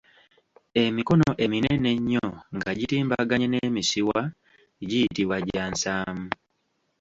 Emikono 0.83 1.27
eminene 1.45 1.89
ennyo 1.97 2.25
nga 2.55 2.69
gitimbaganye 2.79 3.47
n’emisiwa 3.49 4.19
giyitibwa 4.87 5.37
gya 5.47 5.65
Nsaamu. 5.71 6.27